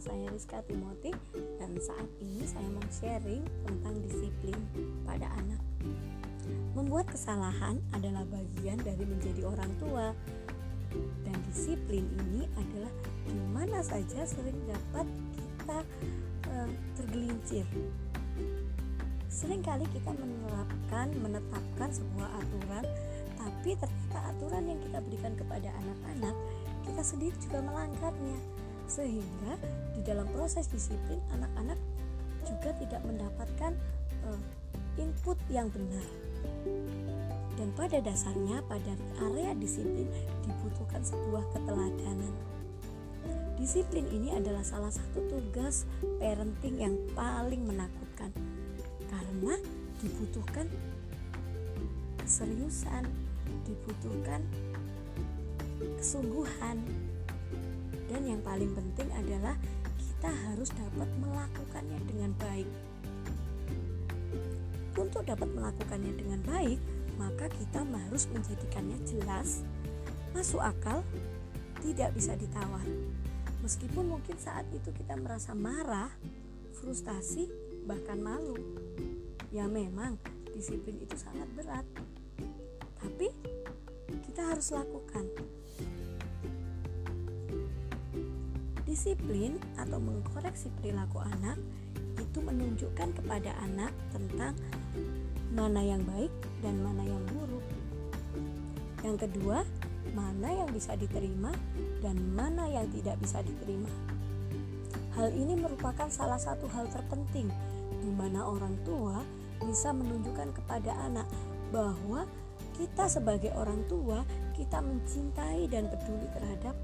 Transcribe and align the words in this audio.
saya 0.00 0.32
Rizka 0.32 0.64
Timoti 0.64 1.12
dan 1.60 1.76
saat 1.76 2.08
ini 2.24 2.48
saya 2.48 2.64
mau 2.72 2.88
sharing 2.88 3.44
tentang 3.68 4.00
disiplin 4.00 4.56
pada 5.04 5.28
anak. 5.36 5.60
Membuat 6.72 7.12
kesalahan 7.12 7.76
adalah 7.92 8.24
bagian 8.32 8.80
dari 8.80 9.04
menjadi 9.04 9.44
orang 9.44 9.68
tua 9.76 10.16
dan 11.28 11.36
disiplin 11.52 12.08
ini 12.26 12.48
adalah 12.56 12.88
di 13.28 13.36
mana 13.52 13.84
saja 13.84 14.24
sering 14.24 14.56
dapat 14.64 15.04
kita 15.36 15.78
uh, 16.48 16.70
tergelincir. 16.96 17.68
Seringkali 19.28 19.84
kita 19.92 20.16
menerapkan, 20.16 21.12
menetapkan 21.20 21.90
sebuah 21.92 22.28
aturan, 22.40 22.84
tapi 23.36 23.76
ternyata 23.76 24.18
aturan 24.32 24.64
yang 24.64 24.80
kita 24.80 24.98
berikan 25.04 25.36
kepada 25.36 25.68
anak-anak 25.76 26.34
kita 26.88 27.02
sendiri 27.04 27.36
juga 27.38 27.60
melanggarnya 27.62 28.59
sehingga 28.90 29.54
di 29.94 30.02
dalam 30.02 30.26
proses 30.34 30.66
disiplin 30.66 31.22
anak-anak 31.30 31.78
juga 32.42 32.74
tidak 32.82 33.02
mendapatkan 33.06 33.72
uh, 34.26 34.40
input 34.98 35.38
yang 35.46 35.70
benar. 35.70 36.02
Dan 37.54 37.70
pada 37.78 38.02
dasarnya 38.02 38.64
pada 38.66 38.92
area 39.22 39.54
disiplin 39.54 40.10
dibutuhkan 40.42 41.06
sebuah 41.06 41.44
keteladanan. 41.54 42.34
Disiplin 43.60 44.08
ini 44.08 44.32
adalah 44.34 44.64
salah 44.64 44.90
satu 44.90 45.20
tugas 45.28 45.84
parenting 46.18 46.80
yang 46.80 46.96
paling 47.12 47.62
menakutkan 47.68 48.32
karena 49.06 49.54
dibutuhkan 50.00 50.64
keseriusan 52.24 53.04
dibutuhkan 53.68 54.40
kesungguhan 56.00 56.80
dan 58.10 58.26
yang 58.26 58.42
paling 58.42 58.74
penting 58.74 59.06
adalah 59.14 59.54
kita 59.94 60.28
harus 60.50 60.68
dapat 60.74 61.08
melakukannya 61.22 61.98
dengan 62.10 62.34
baik. 62.36 62.68
Untuk 64.98 65.22
dapat 65.24 65.46
melakukannya 65.54 66.12
dengan 66.18 66.42
baik, 66.42 66.82
maka 67.16 67.46
kita 67.54 67.86
harus 67.86 68.26
menjadikannya 68.34 68.98
jelas, 69.06 69.62
masuk 70.34 70.58
akal, 70.58 71.06
tidak 71.80 72.10
bisa 72.12 72.34
ditawar. 72.34 72.84
Meskipun 73.62 74.18
mungkin 74.18 74.36
saat 74.36 74.66
itu 74.74 74.90
kita 74.90 75.14
merasa 75.14 75.54
marah, 75.54 76.10
frustasi, 76.82 77.46
bahkan 77.86 78.18
malu. 78.18 78.58
Ya 79.54 79.70
memang 79.70 80.18
disiplin 80.52 80.98
itu 80.98 81.14
sangat 81.14 81.46
berat. 81.54 81.86
Tapi 83.00 83.30
kita 84.26 84.42
harus 84.52 84.74
lakukan 84.74 85.24
Disiplin 88.90 89.54
atau 89.78 90.02
mengkoreksi 90.02 90.66
perilaku 90.82 91.22
anak 91.22 91.54
itu 92.18 92.42
menunjukkan 92.42 93.14
kepada 93.22 93.54
anak 93.62 93.94
tentang 94.10 94.58
mana 95.54 95.78
yang 95.78 96.02
baik 96.02 96.34
dan 96.58 96.74
mana 96.82 97.06
yang 97.06 97.22
buruk. 97.30 97.62
Yang 99.06 99.30
kedua, 99.30 99.62
mana 100.10 100.50
yang 100.50 100.74
bisa 100.74 100.98
diterima 100.98 101.54
dan 102.02 102.18
mana 102.34 102.66
yang 102.66 102.90
tidak 102.90 103.14
bisa 103.22 103.38
diterima. 103.46 103.86
Hal 105.14 105.30
ini 105.38 105.54
merupakan 105.54 106.10
salah 106.10 106.42
satu 106.42 106.66
hal 106.74 106.90
terpenting 106.90 107.46
di 108.02 108.10
mana 108.10 108.42
orang 108.42 108.74
tua 108.82 109.22
bisa 109.62 109.94
menunjukkan 109.94 110.50
kepada 110.50 110.98
anak 111.06 111.30
bahwa 111.70 112.26
kita 112.74 113.06
sebagai 113.06 113.54
orang 113.54 113.86
tua 113.86 114.26
kita 114.58 114.82
mencintai 114.82 115.70
dan 115.70 115.86
peduli 115.86 116.26
terhadap 116.34 116.74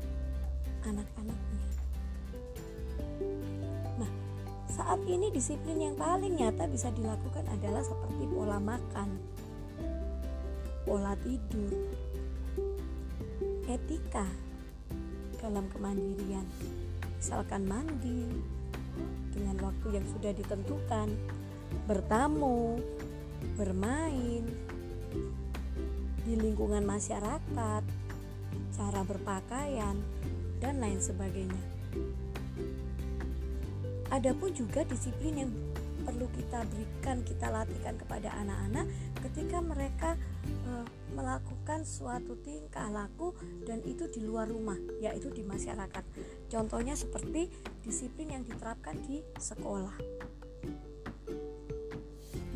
anak-anaknya. 0.87 1.46
Saat 4.97 5.13
ini 5.13 5.29
disiplin 5.29 5.77
yang 5.77 5.93
paling 5.93 6.41
nyata 6.41 6.65
bisa 6.73 6.89
dilakukan 6.89 7.45
adalah 7.53 7.85
seperti 7.85 8.33
pola 8.33 8.57
makan, 8.57 9.21
pola 10.89 11.13
tidur, 11.21 11.69
etika 13.69 14.25
dalam 15.37 15.69
kemandirian. 15.69 16.49
Misalkan 17.21 17.69
mandi 17.69 18.41
dengan 19.37 19.69
waktu 19.69 20.01
yang 20.01 20.07
sudah 20.17 20.33
ditentukan, 20.33 21.13
bertamu, 21.85 22.81
bermain 23.61 24.49
di 26.25 26.33
lingkungan 26.41 26.89
masyarakat, 26.89 27.85
cara 28.73 29.01
berpakaian, 29.05 30.01
dan 30.57 30.81
lain 30.81 31.05
sebagainya. 31.05 31.76
Adapun 34.17 34.49
juga 34.57 34.81
disiplin 34.89 35.45
yang 35.45 35.53
perlu 36.09 36.25
kita 36.33 36.65
berikan, 36.73 37.21
kita 37.21 37.53
latihkan 37.53 38.01
kepada 38.01 38.33
anak-anak 38.41 38.89
ketika 39.21 39.61
mereka 39.61 40.11
e, 40.65 40.73
melakukan 41.13 41.85
suatu 41.85 42.33
tingkah 42.41 42.89
laku 42.89 43.37
dan 43.69 43.85
itu 43.85 44.09
di 44.09 44.25
luar 44.25 44.49
rumah, 44.49 44.81
yaitu 45.05 45.29
di 45.29 45.45
masyarakat. 45.45 46.01
Contohnya 46.49 46.97
seperti 46.97 47.53
disiplin 47.85 48.41
yang 48.41 48.43
diterapkan 48.49 48.97
di 49.05 49.21
sekolah. 49.37 50.01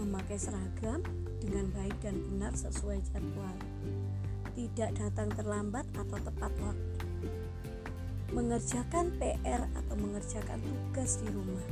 Memakai 0.00 0.40
seragam 0.40 1.04
dengan 1.44 1.68
baik 1.76 2.00
dan 2.00 2.16
benar 2.24 2.56
sesuai 2.56 3.04
jadwal. 3.12 3.56
Tidak 4.56 4.96
datang 4.96 5.28
terlambat 5.36 5.84
atau 5.92 6.16
tepat 6.24 6.56
waktu 6.64 6.89
mengerjakan 8.30 9.10
PR 9.18 9.66
atau 9.74 9.94
mengerjakan 9.98 10.58
tugas 10.62 11.18
di 11.18 11.28
rumah. 11.34 11.66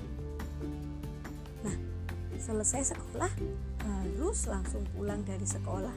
Nah, 1.63 1.77
selesai 2.39 2.95
sekolah 2.95 3.31
harus 3.87 4.39
langsung 4.51 4.83
pulang 4.95 5.23
dari 5.23 5.47
sekolah 5.47 5.95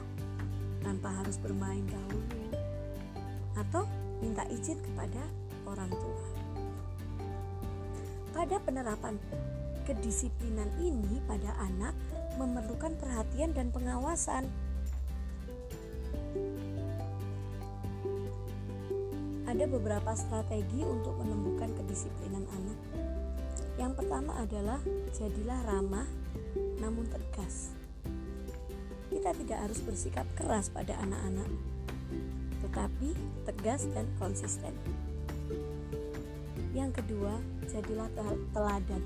tanpa 0.82 1.10
harus 1.22 1.38
bermain 1.38 1.82
dahulu 1.86 2.54
atau 3.58 3.86
minta 4.22 4.46
izin 4.50 4.78
kepada 4.82 5.22
orang 5.66 5.90
tua. 5.90 6.26
Pada 8.32 8.56
penerapan 8.62 9.18
kedisiplinan 9.84 10.70
ini 10.78 11.20
pada 11.26 11.52
anak 11.58 11.92
memerlukan 12.38 12.94
perhatian 12.96 13.52
dan 13.52 13.68
pengawasan 13.74 14.48
Ada 19.62 19.78
beberapa 19.78 20.10
strategi 20.18 20.82
untuk 20.82 21.22
menumbuhkan 21.22 21.70
kedisiplinan 21.78 22.50
anak. 22.50 22.78
Yang 23.78 23.94
pertama 23.94 24.34
adalah 24.42 24.82
jadilah 25.14 25.54
ramah 25.70 26.02
namun 26.82 27.06
tegas. 27.06 27.70
Kita 29.06 29.30
tidak 29.30 29.62
harus 29.62 29.78
bersikap 29.86 30.26
keras 30.34 30.66
pada 30.66 30.98
anak-anak, 31.06 31.46
tetapi 32.66 33.14
tegas 33.46 33.86
dan 33.94 34.10
konsisten. 34.18 34.74
Yang 36.74 36.98
kedua, 36.98 37.38
jadilah 37.70 38.10
teladan. 38.50 39.02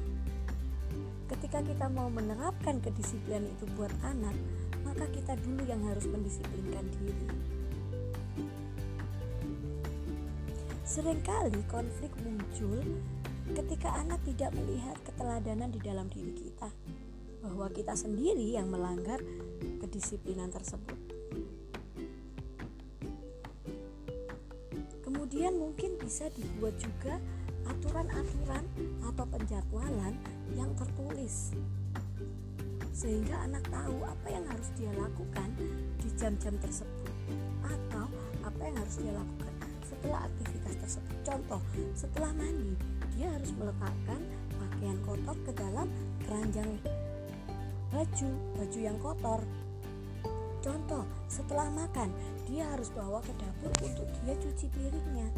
Ketika 1.36 1.60
kita 1.68 1.84
mau 1.92 2.08
menerapkan 2.08 2.80
kedisiplinan 2.80 3.44
itu 3.44 3.68
buat 3.76 3.92
anak, 4.00 4.32
maka 4.88 5.04
kita 5.12 5.36
dulu 5.36 5.68
yang 5.68 5.84
harus 5.84 6.08
mendisiplinkan 6.08 6.88
diri. 6.96 7.55
Seringkali 10.86 11.66
konflik 11.66 12.14
muncul 12.22 13.02
ketika 13.58 13.90
anak 13.98 14.22
tidak 14.22 14.54
melihat 14.54 14.94
keteladanan 15.02 15.74
di 15.74 15.82
dalam 15.82 16.06
diri 16.06 16.30
kita, 16.30 16.70
bahwa 17.42 17.66
kita 17.74 17.98
sendiri 17.98 18.54
yang 18.54 18.70
melanggar 18.70 19.18
kedisiplinan 19.82 20.46
tersebut. 20.54 20.94
Kemudian 25.02 25.58
mungkin 25.58 25.98
bisa 25.98 26.30
dibuat 26.38 26.78
juga 26.78 27.18
aturan-aturan 27.66 28.62
atau 29.10 29.26
penjadwalan 29.26 30.14
yang 30.54 30.70
tertulis 30.78 31.50
sehingga 32.94 33.42
anak 33.42 33.66
tahu 33.68 34.06
apa 34.06 34.26
yang 34.30 34.46
harus 34.46 34.70
dia 34.78 34.88
lakukan 34.94 35.50
di 35.98 36.08
jam-jam 36.14 36.54
tersebut 36.62 37.12
atau 37.66 38.06
apa 38.40 38.60
yang 38.62 38.76
harus 38.78 38.96
dia 39.02 39.12
lakukan 39.12 39.45
setelah 39.86 40.26
aktivitas 40.26 40.74
tersebut. 40.82 41.16
Contoh, 41.22 41.60
setelah 41.94 42.30
mandi, 42.34 42.74
dia 43.14 43.30
harus 43.30 43.50
meletakkan 43.54 44.20
pakaian 44.58 44.98
kotor 45.06 45.36
ke 45.46 45.52
dalam 45.54 45.86
keranjang 46.26 46.70
baju, 47.94 48.30
baju 48.58 48.78
yang 48.82 48.98
kotor. 48.98 49.40
Contoh, 50.60 51.06
setelah 51.30 51.70
makan, 51.70 52.10
dia 52.50 52.66
harus 52.66 52.90
bawa 52.90 53.22
ke 53.22 53.30
dapur 53.38 53.70
untuk 53.86 54.08
dia 54.22 54.34
cuci 54.34 54.66
piringnya. 54.74 55.28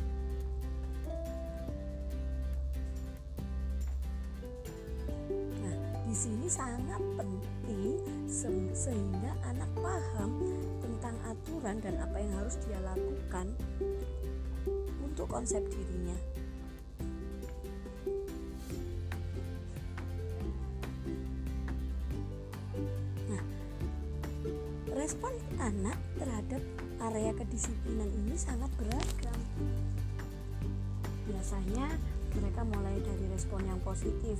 Nah, 5.61 5.77
di 6.09 6.15
sini 6.17 6.49
sangat 6.49 7.01
penting 7.21 8.01
sehingga 8.73 9.37
anak 9.44 9.69
paham 9.77 10.41
tentang 10.81 11.17
aturan 11.29 11.77
dan 11.85 12.01
apa 12.01 12.17
yang 12.17 12.33
harus 12.41 12.56
dia 12.65 12.81
lakukan 12.81 13.53
konsep 15.26 15.65
dirinya. 15.67 16.19
Nah, 23.32 23.43
respon 24.94 25.32
anak 25.59 25.99
terhadap 26.20 26.62
area 27.11 27.32
kedisiplinan 27.35 28.11
ini 28.23 28.37
sangat 28.38 28.70
beragam. 28.79 29.41
Biasanya 31.26 31.99
mereka 32.37 32.61
mulai 32.69 32.97
dari 33.00 33.25
respon 33.32 33.65
yang 33.65 33.81
positif 33.81 34.37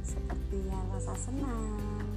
seperti 0.00 0.58
ya 0.64 0.80
rasa 0.90 1.12
senang 1.14 2.08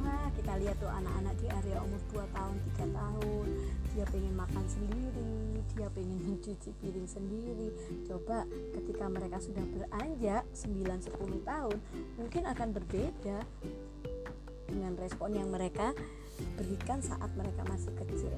wah 0.00 0.28
kita 0.32 0.56
lihat 0.60 0.76
tuh 0.80 0.88
anak-anak 0.88 1.34
di 1.38 1.46
area 1.52 1.78
umur 1.84 2.00
2 2.12 2.24
tahun 2.32 2.56
3 2.80 2.96
tahun 2.96 3.46
dia 3.92 4.04
pengen 4.08 4.34
makan 4.34 4.64
sendiri 4.64 5.43
dia 5.74 5.90
pengen 5.90 6.18
mencuci 6.30 6.70
piring 6.78 7.08
sendiri. 7.10 7.68
Coba 8.06 8.46
ketika 8.74 9.04
mereka 9.10 9.36
sudah 9.42 9.64
beranjak 9.66 10.42
9-10 10.54 11.42
tahun 11.44 11.78
mungkin 12.18 12.42
akan 12.46 12.68
berbeda 12.70 13.38
dengan 14.70 14.92
respon 14.96 15.36
yang 15.36 15.50
mereka 15.52 15.92
berikan 16.58 16.98
saat 17.02 17.30
mereka 17.38 17.62
masih 17.68 17.92
kecil. 17.94 18.34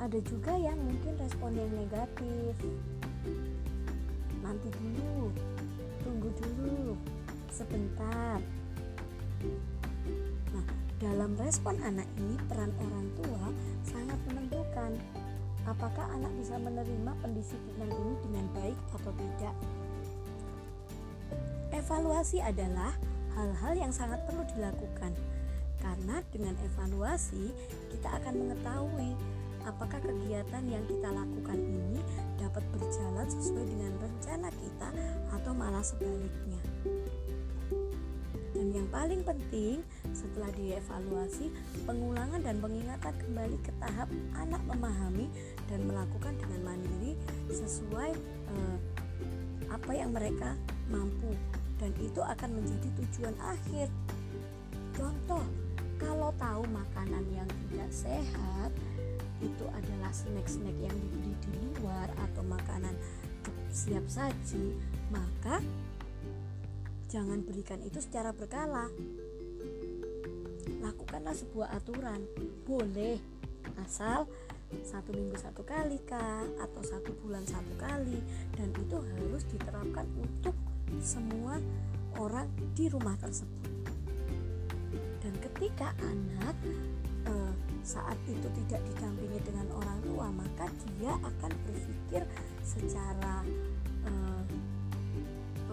Ada 0.00 0.20
juga 0.20 0.52
yang 0.60 0.76
mungkin 0.76 1.16
respon 1.16 1.56
yang 1.56 1.70
negatif. 1.72 2.52
Nanti 4.44 4.68
dulu 4.68 5.32
tunggu 6.04 6.28
dulu 6.36 6.92
sebentar. 7.48 8.36
Nah 10.52 10.83
dalam 11.02 11.34
respon 11.38 11.74
anak 11.82 12.06
ini 12.20 12.38
peran 12.46 12.70
orang 12.78 13.06
tua 13.18 13.44
sangat 13.82 14.18
menentukan 14.30 14.94
apakah 15.66 16.06
anak 16.14 16.30
bisa 16.38 16.54
menerima 16.60 17.12
pendisiplinan 17.24 17.90
ini 17.90 18.14
dengan 18.22 18.46
baik 18.54 18.78
atau 18.94 19.12
tidak 19.16 19.54
evaluasi 21.74 22.38
adalah 22.38 22.94
hal-hal 23.34 23.74
yang 23.74 23.90
sangat 23.90 24.22
perlu 24.28 24.46
dilakukan 24.54 25.12
karena 25.82 26.22
dengan 26.30 26.54
evaluasi 26.62 27.50
kita 27.90 28.08
akan 28.22 28.46
mengetahui 28.46 29.12
apakah 29.64 29.98
kegiatan 30.00 30.64
yang 30.68 30.84
kita 30.86 31.08
lakukan 31.10 31.58
ini 31.58 32.00
dapat 32.38 32.62
berjalan 32.70 33.26
sesuai 33.26 33.64
dengan 33.64 33.92
rencana 33.98 34.48
kita 34.52 34.88
atau 35.32 35.52
malah 35.56 35.82
sebaliknya. 35.82 36.53
Yang 38.74 38.90
paling 38.90 39.22
penting, 39.22 39.76
setelah 40.10 40.50
dievaluasi, 40.58 41.46
pengulangan 41.86 42.42
dan 42.42 42.58
pengingatan 42.58 43.14
kembali 43.22 43.58
ke 43.62 43.70
tahap 43.78 44.10
anak 44.34 44.58
memahami 44.66 45.30
dan 45.70 45.86
melakukan 45.86 46.34
dengan 46.42 46.74
mandiri 46.74 47.14
sesuai 47.54 48.10
eh, 48.50 48.78
apa 49.70 49.92
yang 49.94 50.10
mereka 50.10 50.58
mampu 50.90 51.30
dan 51.78 51.94
itu 52.02 52.18
akan 52.18 52.50
menjadi 52.50 52.88
tujuan 52.98 53.36
akhir. 53.38 53.86
Contoh, 54.94 55.46
kalau 56.02 56.34
tahu 56.34 56.66
makanan 56.74 57.22
yang 57.30 57.46
tidak 57.70 57.90
sehat, 57.94 58.70
itu 59.38 59.64
adalah 59.70 60.10
snack-snack 60.10 60.74
yang 60.82 60.94
dibeli 60.94 61.34
di 61.46 61.54
luar 61.78 62.10
atau 62.26 62.42
makanan 62.42 62.94
siap 63.74 64.06
saji, 64.06 64.78
maka 65.10 65.58
jangan 67.14 67.46
berikan 67.46 67.78
itu 67.86 68.02
secara 68.02 68.34
berkala. 68.34 68.90
Lakukanlah 70.82 71.30
sebuah 71.30 71.70
aturan, 71.78 72.26
boleh. 72.66 73.22
Asal 73.78 74.26
satu 74.82 75.14
minggu 75.14 75.38
satu 75.38 75.62
kali 75.62 76.02
kah 76.02 76.42
atau 76.58 76.82
satu 76.82 77.14
bulan 77.22 77.46
satu 77.46 77.70
kali. 77.78 78.18
Dan 78.58 78.74
itu 78.74 78.98
harus 78.98 79.46
diterapkan 79.46 80.10
untuk 80.18 80.58
semua 80.98 81.62
orang 82.18 82.50
di 82.74 82.90
rumah 82.90 83.14
tersebut. 83.22 83.70
Dan 85.22 85.38
ketika 85.38 85.94
anak 86.02 86.58
eh, 87.30 87.54
saat 87.86 88.18
itu 88.26 88.50
tidak 88.66 88.82
didampingi 88.90 89.38
dengan 89.46 89.70
orang 89.70 90.02
tua 90.02 90.26
maka 90.34 90.66
dia 90.98 91.14
akan 91.14 91.52
berpikir 91.68 92.24
secara 92.64 93.44
uh, 94.08 94.42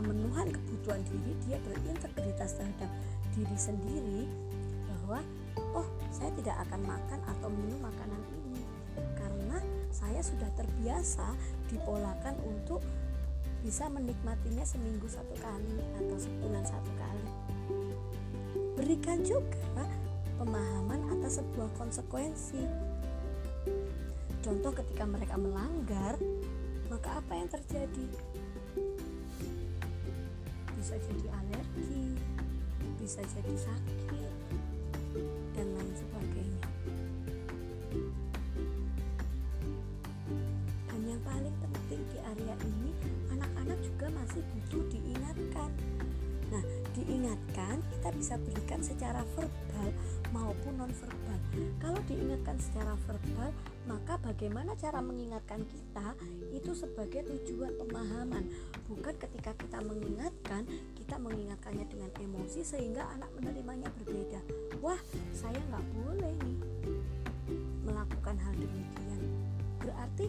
pemenuhan 0.01 0.49
kebutuhan 0.49 1.01
diri 1.05 1.37
dia 1.45 1.61
berintegritas 1.61 2.57
terhadap 2.57 2.89
diri 3.37 3.57
sendiri 3.57 4.25
bahwa 4.89 5.21
oh 5.77 5.87
saya 6.09 6.33
tidak 6.41 6.57
akan 6.65 6.81
makan 6.89 7.19
atau 7.29 7.47
minum 7.53 7.77
makanan 7.85 8.21
ini 8.41 8.65
karena 9.13 9.61
saya 9.93 10.25
sudah 10.25 10.49
terbiasa 10.57 11.37
dipolakan 11.69 12.33
untuk 12.49 12.81
bisa 13.61 13.85
menikmatinya 13.93 14.65
seminggu 14.65 15.05
satu 15.05 15.37
kali 15.37 15.77
atau 16.01 16.17
sebulan 16.17 16.65
satu 16.65 16.91
kali 16.97 17.29
berikan 18.81 19.21
juga 19.21 19.85
pemahaman 20.41 21.05
atas 21.13 21.37
sebuah 21.37 21.69
konsekuensi. 21.77 22.65
Contoh 24.41 24.73
ketika 24.73 25.05
mereka 25.05 25.37
melanggar, 25.37 26.17
maka 26.89 27.21
apa 27.21 27.31
yang 27.37 27.45
terjadi? 27.45 28.09
Bisa 30.91 31.07
jadi 31.07 31.31
alergi, 31.31 32.19
bisa 32.99 33.23
jadi 33.23 33.55
sakit, 33.55 34.35
dan 35.55 35.67
lain 35.71 35.93
sebagainya. 35.95 36.67
Dan 40.91 40.99
yang 41.07 41.21
paling 41.23 41.55
penting 41.63 42.03
di 42.11 42.19
area 42.19 42.55
ini, 42.67 42.91
anak-anak 43.31 43.79
juga 43.79 44.11
masih 44.19 44.43
butuh 44.51 44.83
diingatkan. 44.91 45.71
Nah, 46.51 46.63
diingatkan 46.91 47.79
kita 47.95 48.09
bisa 48.11 48.35
berikan 48.43 48.83
secara 48.83 49.23
verbal 49.39 49.95
maupun 50.35 50.75
non 50.75 50.91
verbal. 50.91 51.39
Kalau 51.79 52.03
diingatkan 52.03 52.59
secara 52.59 52.99
verbal, 53.07 53.55
maka 53.89 54.17
bagaimana 54.21 54.77
cara 54.77 55.01
mengingatkan 55.01 55.65
kita 55.65 56.13
itu 56.53 56.71
sebagai 56.77 57.25
tujuan 57.25 57.73
pemahaman, 57.81 58.45
bukan 58.85 59.15
ketika 59.17 59.57
kita 59.57 59.81
mengingatkan, 59.81 60.69
kita 60.93 61.17
mengingatkannya 61.17 61.85
dengan 61.89 62.11
emosi 62.21 62.61
sehingga 62.61 63.09
anak 63.17 63.29
menerimanya 63.39 63.89
berbeda. 64.01 64.41
Wah, 64.85 64.99
saya 65.33 65.57
nggak 65.57 65.85
boleh 65.97 66.33
nih 66.45 66.57
melakukan 67.81 68.37
hal 68.37 68.53
demikian. 68.53 69.21
Berarti 69.81 70.27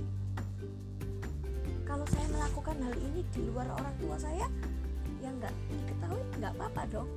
kalau 1.84 2.08
saya 2.08 2.26
melakukan 2.32 2.76
hal 2.80 2.94
ini 2.96 3.20
di 3.36 3.40
luar 3.52 3.68
orang 3.68 3.94
tua 4.00 4.16
saya, 4.16 4.48
yang 5.20 5.36
nggak 5.38 5.52
diketahui 5.68 6.24
nggak 6.40 6.52
apa-apa 6.56 6.82
dong, 6.88 7.10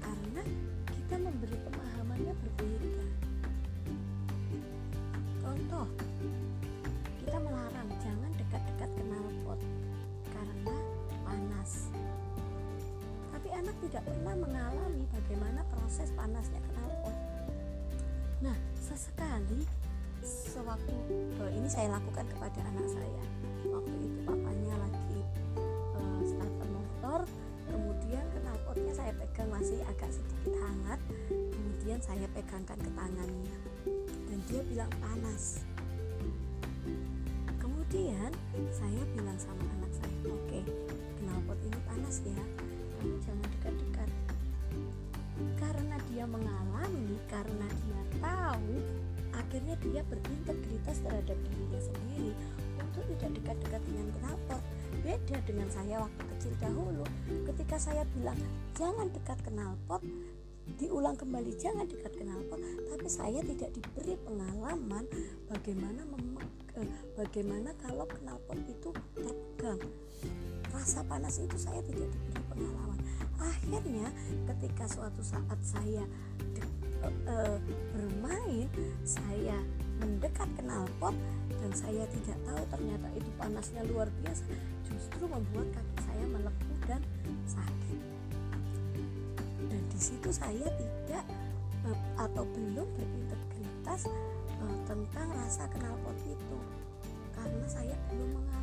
karena 0.00 0.42
kita 0.88 1.14
memberi 1.20 1.56
pemahaman 1.60 1.81
tidak 13.82 14.02
pernah 14.06 14.34
mengalami 14.38 15.04
bagaimana 15.10 15.60
proses 15.74 16.08
panasnya 16.14 16.62
knalpot. 16.70 17.16
Nah, 18.42 18.56
sesekali 18.78 19.66
sewaktu 20.22 20.94
oh, 21.42 21.50
ini 21.50 21.66
saya 21.66 21.90
lakukan 21.98 22.26
kepada 22.30 22.60
anak 22.62 22.86
saya. 22.86 23.24
Waktu 23.66 23.94
itu 24.06 24.18
papanya 24.22 24.74
lagi 24.78 25.18
uh, 25.98 26.20
starter 26.22 26.68
motor, 26.70 27.20
kemudian 27.68 28.24
knalpotnya 28.40 28.92
saya 28.94 29.12
pegang 29.18 29.50
masih 29.50 29.78
agak 29.88 30.10
sedikit 30.12 30.54
hangat 30.62 31.00
kemudian 31.82 31.98
saya 31.98 32.26
pegangkan 32.30 32.78
ke 32.78 32.90
tangannya 32.94 33.56
dan 34.30 34.38
dia 34.46 34.60
bilang 34.70 34.92
panas 35.02 35.66
kemudian 37.58 38.30
saya 38.70 39.02
bilang 39.16 39.38
sama 39.40 39.64
anak 39.78 39.92
saya 39.92 40.16
oke 40.30 40.38
okay, 40.46 40.62
knalpot 41.24 41.58
ini 41.64 41.78
panas 41.90 42.16
ya 42.22 42.44
jangan 43.24 43.51
mengalami 46.32 47.16
karena 47.28 47.68
dia 47.84 48.02
tahu 48.24 48.74
akhirnya 49.36 49.76
dia 49.84 50.00
berintegritas 50.08 50.96
terhadap 51.04 51.36
dirinya 51.44 51.80
sendiri 51.80 52.32
untuk 52.80 53.04
tidak 53.16 53.30
dekat-dekat 53.36 53.82
dengan 53.84 54.06
knalpot 54.20 54.62
beda 55.02 55.36
dengan 55.44 55.68
saya 55.68 55.96
waktu 56.00 56.22
kecil 56.36 56.52
dahulu 56.60 57.04
ketika 57.52 57.76
saya 57.76 58.02
bilang 58.16 58.38
jangan 58.76 59.08
dekat 59.12 59.38
knalpot 59.48 60.02
diulang 60.78 61.16
kembali 61.18 61.52
jangan 61.58 61.84
dekat 61.88 62.12
knalpot 62.22 62.60
tapi 62.60 63.08
saya 63.08 63.40
tidak 63.42 63.70
diberi 63.74 64.14
pengalaman 64.22 65.04
bagaimana 65.50 66.00
eh, 66.78 66.88
bagaimana 67.18 67.70
kalau 67.82 68.06
knalpot 68.06 68.58
itu 68.68 68.90
terpegang 69.16 69.80
rasa 70.72 71.04
panas 71.04 71.36
itu 71.40 71.56
saya 71.58 71.80
tidak 71.84 72.08
diberi 72.08 72.42
pengalaman 72.52 72.91
akhirnya 73.42 74.06
ketika 74.54 74.84
suatu 74.86 75.22
saat 75.22 75.58
saya 75.60 76.06
de, 76.54 76.62
uh, 77.02 77.58
bermain 77.94 78.70
saya 79.02 79.58
mendekat 80.02 80.50
knalpot 80.58 81.14
dan 81.50 81.70
saya 81.74 82.02
tidak 82.10 82.38
tahu 82.42 82.62
ternyata 82.74 83.06
itu 83.14 83.30
panasnya 83.38 83.82
luar 83.86 84.08
biasa 84.22 84.42
justru 84.86 85.24
membuat 85.30 85.66
kaki 85.74 85.96
saya 86.02 86.24
melepuh 86.26 86.78
dan 86.90 87.02
sakit. 87.46 88.00
Dan 89.70 89.82
di 89.86 89.98
situ 89.98 90.30
saya 90.34 90.66
tidak 90.74 91.24
uh, 91.86 91.98
atau 92.18 92.42
belum 92.50 92.86
berintegritas 92.98 94.10
uh, 94.58 94.78
tentang 94.86 95.28
rasa 95.38 95.70
kenal 95.70 95.94
pot 96.02 96.18
itu 96.26 96.58
karena 97.32 97.66
saya 97.66 97.94
belum 98.10 98.38
mengalami 98.38 98.61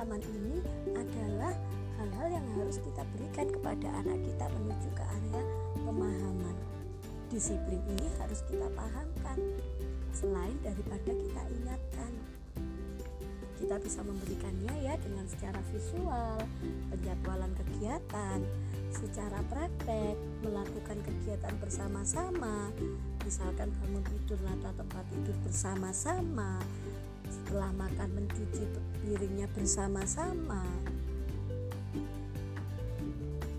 pengalaman 0.00 0.24
ini 0.32 0.56
adalah 0.96 1.52
hal-hal 2.00 2.28
yang 2.32 2.46
harus 2.56 2.80
kita 2.80 3.04
berikan 3.12 3.52
kepada 3.52 3.84
anak 4.00 4.16
kita 4.24 4.48
menuju 4.48 4.88
ke 4.96 5.04
area 5.04 5.42
pemahaman. 5.84 6.56
Disiplin 7.28 7.84
ini 7.84 8.08
harus 8.16 8.40
kita 8.48 8.64
pahamkan 8.72 9.36
selain 10.16 10.56
daripada 10.64 11.04
kita 11.04 11.42
ingatkan. 11.52 12.12
Kita 13.60 13.76
bisa 13.76 14.00
memberikannya 14.00 14.72
ya 14.80 14.96
dengan 15.04 15.28
secara 15.28 15.60
visual 15.68 16.48
penjadwalan 16.88 17.52
kegiatan 17.60 18.40
secara 18.96 19.36
praktek 19.52 20.16
melakukan 20.40 20.96
kegiatan 21.04 21.52
bersama-sama. 21.60 22.72
Misalkan 23.20 23.68
bangun 23.68 24.04
tidur 24.16 24.40
atau 24.48 24.72
tempat 24.80 25.04
tidur 25.12 25.36
bersama-sama 25.44 26.56
setelah 27.50 27.74
makan 27.82 28.14
mencuci 28.14 28.62
piringnya 29.02 29.50
bersama-sama. 29.58 30.62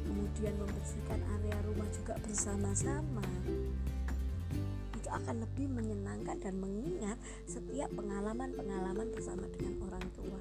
Kemudian 0.08 0.56
membersihkan 0.56 1.20
area 1.20 1.60
rumah 1.68 1.92
juga 1.92 2.16
bersama-sama. 2.24 3.20
Itu 4.96 5.12
akan 5.12 5.44
lebih 5.44 5.76
menyenangkan 5.76 6.40
dan 6.40 6.56
mengingat 6.64 7.20
setiap 7.44 7.92
pengalaman-pengalaman 7.92 9.12
bersama 9.12 9.44
dengan 9.60 9.84
orang 9.84 10.08
tua. 10.16 10.40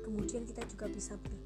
Kemudian 0.00 0.48
kita 0.48 0.64
juga 0.64 0.88
bisa 0.88 1.20
ber, 1.20 1.36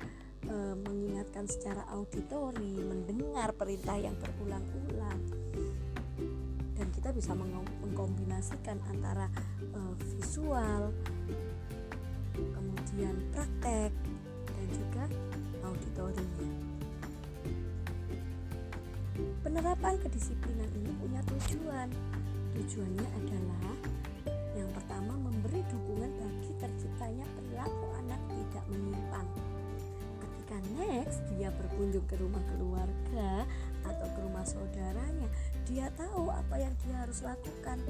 e, 0.46 0.56
mengingatkan 0.86 1.50
secara 1.50 1.82
auditori 1.90 2.78
mendengar 2.78 3.50
perintah 3.58 3.98
yang 3.98 4.14
berulang-ulang. 4.22 5.18
Dan 6.78 6.86
kita 6.94 7.10
bisa 7.10 7.34
mengkombinasikan 7.34 8.78
antara 8.86 9.26
e, 9.66 9.80
visual 9.98 10.94
kemudian 12.94 13.18
praktek 13.34 13.90
dan 14.46 14.66
juga 14.70 15.04
auditorinya 15.66 16.46
Penerapan 19.42 19.98
kedisiplinan 19.98 20.70
ini 20.78 20.94
punya 21.02 21.18
tujuan. 21.26 21.90
Tujuannya 22.54 23.06
adalah 23.18 23.74
yang 24.54 24.70
pertama 24.70 25.10
memberi 25.18 25.66
dukungan 25.74 26.06
bagi 26.22 26.54
terciptanya 26.62 27.26
perilaku 27.34 27.86
anak 27.98 28.20
tidak 28.30 28.64
menyimpang. 28.70 29.26
Ketika 30.22 30.56
next 30.78 31.18
dia 31.34 31.50
berkunjung 31.50 32.06
ke 32.06 32.14
rumah 32.14 32.42
keluarga 32.46 33.42
atau 33.90 34.06
ke 34.06 34.18
rumah 34.22 34.46
saudaranya, 34.46 35.26
dia 35.66 35.90
tahu 35.98 36.30
apa 36.30 36.62
yang 36.62 36.74
dia 36.86 36.94
harus 37.02 37.26
lakukan. 37.26 37.82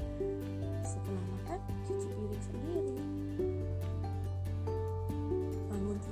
Setelah 0.81 1.23
makan, 1.29 1.59
cuci 1.85 2.09
piring 2.09 2.41
sendiri. 2.41 3.14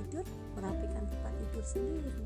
Tidur, 0.04 0.26
merapikan 0.56 1.04
tempat 1.08 1.32
tidur 1.40 1.64
sendiri 1.64 2.24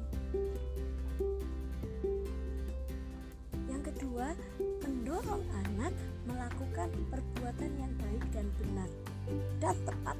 kedua, 3.88 4.34
mendorong 4.82 5.44
anak 5.64 5.94
melakukan 6.26 6.90
perbuatan 7.06 7.70
yang 7.78 7.92
baik 8.02 8.24
dan 8.34 8.46
benar 8.58 8.90
dan 9.62 9.76
tepat. 9.86 10.18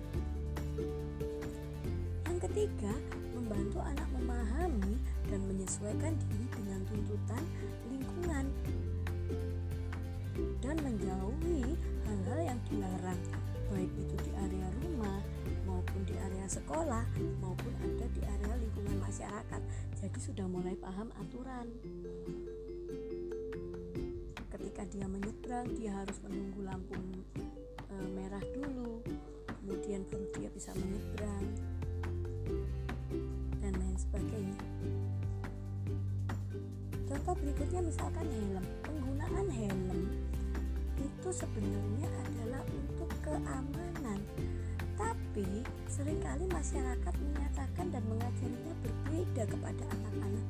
Yang 2.31 2.39
ketiga, 2.47 2.95
membantu 3.35 3.83
anak 3.83 4.09
memahami 4.15 5.03
dan 5.27 5.41
menyesuaikan 5.51 6.15
diri 6.15 6.47
dengan 6.57 6.81
tuntutan 6.87 7.43
lingkungan 7.91 8.45
dan 10.63 10.77
menjauhi 10.79 11.75
hal-hal 12.07 12.41
yang 12.55 12.59
dilarang, 12.71 13.21
baik 13.67 13.91
itu 13.99 14.15
di 14.25 14.33
di 16.09 16.17
area 16.17 16.49
sekolah 16.49 17.05
maupun 17.45 17.73
ada 17.85 18.09
di 18.17 18.25
area 18.25 18.55
lingkungan 18.57 18.97
masyarakat. 19.05 19.63
Jadi 20.01 20.19
sudah 20.25 20.49
mulai 20.49 20.73
paham 20.81 21.13
aturan. 21.21 21.69
Ketika 24.49 24.89
dia 24.89 25.05
menyeberang 25.05 25.69
dia 25.77 25.93
harus 25.93 26.17
menunggu 26.25 26.65
lampu 26.65 26.97
e, 27.93 27.95
merah 28.17 28.41
dulu. 28.57 29.05
Kemudian 29.61 30.01
baru 30.09 30.27
dia 30.41 30.49
bisa 30.49 30.73
menyeberang. 30.81 31.47
Dan 33.61 33.73
lain 33.77 33.97
sebagainya. 34.01 34.61
Contoh 37.05 37.37
berikutnya 37.37 37.85
misalkan 37.85 38.25
helm. 38.33 38.65
Penggunaan 38.81 39.47
helm 39.53 40.01
itu 40.97 41.29
sebenarnya 41.31 42.09
adalah 42.25 42.63
untuk 42.73 43.13
keamanan 43.21 43.78
sering 45.89 46.21
kali 46.21 46.45
masyarakat 46.53 47.15
menyatakan 47.17 47.87
dan 47.89 48.05
mengajarinya 48.05 48.75
berbeda 48.85 49.43
kepada 49.49 49.85
anak-anak 49.97 50.47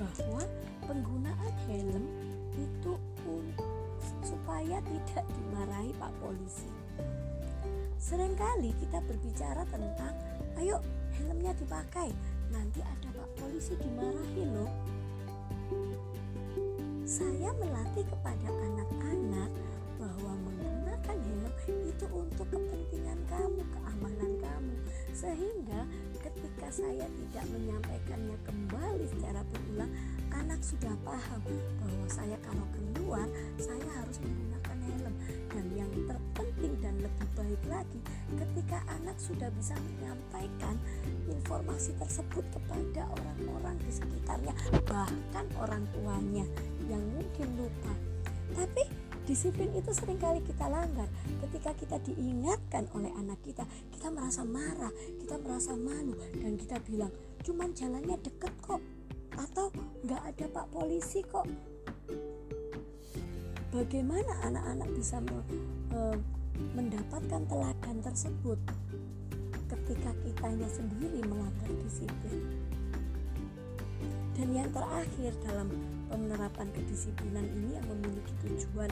bahwa 0.00 0.42
penggunaan 0.88 1.52
helm 1.68 2.04
itu 2.56 2.92
supaya 4.24 4.80
tidak 4.80 5.24
dimarahi 5.36 5.92
Pak 6.00 6.12
Polisi. 6.24 6.72
Seringkali 8.00 8.72
kita 8.80 9.04
berbicara 9.04 9.62
tentang, 9.68 10.16
ayo 10.56 10.80
helmnya 11.20 11.52
dipakai, 11.60 12.08
nanti 12.48 12.80
ada 12.80 13.08
Pak 13.12 13.30
Polisi 13.36 13.76
dimarahi 13.76 14.42
loh. 14.48 14.72
Saya 17.04 17.52
melatih 17.60 18.08
kepada 18.08 18.48
anak-anak 18.48 19.50
bahwa 20.00 20.32
menggunakan 20.48 21.16
helm 21.20 21.52
itu 21.84 22.06
untuk 22.08 22.48
kepentingan 22.48 23.20
kamu, 23.28 23.60
keamanan 23.98 24.32
kamu. 24.38 24.74
Sehingga 25.10 25.80
ketika 26.22 26.68
saya 26.70 27.06
tidak 27.10 27.44
menyampaikannya 27.50 28.38
kembali 28.46 29.04
secara 29.10 29.42
berulang, 29.50 29.90
anak 30.30 30.60
sudah 30.62 30.94
paham 31.02 31.42
bahwa 31.82 32.06
saya 32.06 32.38
kalau 32.46 32.66
keluar 32.70 33.26
saya 33.58 33.88
harus 33.98 34.22
menggunakan 34.22 34.78
helm 34.86 35.14
dan 35.50 35.66
yang 35.74 35.90
terpenting 36.06 36.74
dan 36.78 36.94
lebih 37.02 37.28
baik 37.34 37.62
lagi 37.66 38.00
ketika 38.38 38.78
anak 38.92 39.16
sudah 39.18 39.50
bisa 39.58 39.74
menyampaikan 39.80 40.76
informasi 41.26 41.96
tersebut 41.98 42.44
kepada 42.54 43.08
orang-orang 43.18 43.76
di 43.82 43.90
sekitarnya 43.90 44.54
bahkan 44.86 45.46
orang 45.58 45.82
tuanya 45.96 46.46
yang 46.86 47.02
mungkin 47.16 47.48
lupa 47.56 47.92
tapi 48.54 48.84
disiplin 49.28 49.68
itu 49.76 49.92
sering 49.92 50.16
kali 50.16 50.40
kita 50.40 50.64
langgar. 50.72 51.04
Ketika 51.44 51.76
kita 51.76 51.96
diingatkan 52.00 52.88
oleh 52.96 53.12
anak 53.20 53.36
kita 53.44 53.68
kita 53.92 54.08
merasa 54.08 54.40
marah 54.40 54.88
kita 55.20 55.36
merasa 55.36 55.76
malu 55.76 56.16
dan 56.40 56.56
kita 56.56 56.80
bilang 56.88 57.12
cuman 57.44 57.76
jalannya 57.76 58.16
deket 58.24 58.52
kok 58.64 58.80
atau 59.36 59.68
nggak 60.08 60.22
ada 60.32 60.44
pak 60.48 60.66
polisi 60.72 61.20
kok. 61.28 61.44
Bagaimana 63.68 64.32
anak-anak 64.48 64.88
bisa 64.96 65.20
me, 65.20 65.44
e, 65.92 65.98
mendapatkan 66.72 67.44
teladan 67.44 67.96
tersebut 68.00 68.56
ketika 69.68 70.10
kitanya 70.24 70.68
sendiri 70.72 71.20
melanggar 71.28 71.68
disiplin? 71.84 72.64
Dan 74.32 74.48
yang 74.56 74.72
terakhir 74.72 75.36
dalam 75.44 75.68
penerapan 76.08 76.68
kedisiplinan 76.72 77.44
ini 77.44 77.76
yang 77.76 77.86
memiliki 77.86 78.32
tujuan 78.44 78.90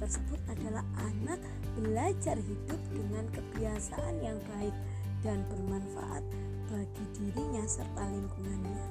tersebut 0.00 0.40
adalah 0.48 0.84
anak 0.98 1.38
belajar 1.76 2.36
hidup 2.40 2.80
dengan 2.90 3.24
kebiasaan 3.30 4.14
yang 4.24 4.38
baik 4.56 4.74
dan 5.22 5.44
bermanfaat 5.52 6.24
bagi 6.68 7.04
dirinya 7.16 7.64
serta 7.64 8.02
lingkungannya. 8.08 8.86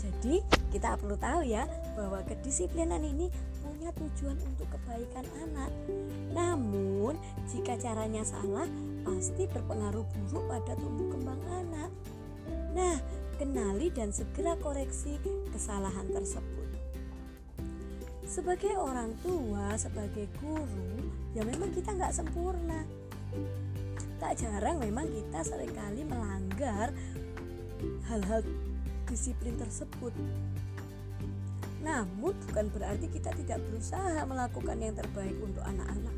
Jadi 0.00 0.40
kita 0.70 0.96
perlu 0.96 1.16
tahu 1.18 1.46
ya 1.46 1.66
bahwa 1.94 2.22
kedisiplinan 2.24 3.02
ini 3.02 3.30
punya 3.64 3.90
tujuan 3.96 4.38
untuk 4.46 4.68
kebaikan 4.70 5.26
anak. 5.42 5.70
Namun 6.30 7.18
jika 7.50 7.74
caranya 7.80 8.22
salah 8.22 8.68
pasti 9.02 9.46
berpengaruh 9.50 10.02
buruk 10.02 10.44
pada 10.46 10.74
tumbuh 10.78 11.10
kembang 11.10 11.42
anak. 11.50 11.90
Nah, 12.76 12.96
kenali 13.36 13.92
dan 13.92 14.10
segera 14.10 14.56
koreksi 14.58 15.20
kesalahan 15.52 16.08
tersebut. 16.10 16.68
Sebagai 18.26 18.74
orang 18.74 19.14
tua, 19.22 19.78
sebagai 19.78 20.26
guru, 20.42 21.06
ya 21.36 21.46
memang 21.46 21.70
kita 21.70 21.94
nggak 21.94 22.10
sempurna. 22.10 22.82
Tak 24.18 24.40
jarang 24.42 24.82
memang 24.82 25.06
kita 25.06 25.46
sering 25.46 25.70
kali 25.70 26.02
melanggar 26.02 26.90
hal-hal 28.10 28.42
disiplin 29.06 29.54
tersebut. 29.54 30.10
Namun 31.86 32.34
bukan 32.50 32.66
berarti 32.74 33.06
kita 33.06 33.30
tidak 33.30 33.62
berusaha 33.70 34.26
melakukan 34.26 34.74
yang 34.82 34.98
terbaik 34.98 35.38
untuk 35.38 35.62
anak-anak. 35.62 36.16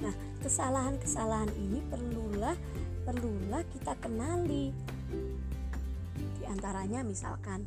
Nah, 0.00 0.14
kesalahan-kesalahan 0.42 1.52
ini 1.54 1.78
perlulah 1.86 2.56
perlulah 3.04 3.62
kita 3.70 3.94
kenali. 4.02 4.74
Antaranya 6.50 7.06
misalkan 7.06 7.62